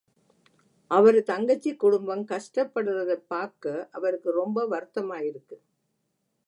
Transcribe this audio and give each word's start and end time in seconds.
அவரு 0.91 1.23
தங்கச்சி 1.23 1.71
குடும்பங் 1.73 2.23
கஷ்டப்படுறதேப் 2.31 3.27
பாக்க 3.27 3.87
அவருக்கு 3.91 4.31
ரொம்ப 4.31 4.67
வருத்தமாயிருக்கு. 4.67 5.57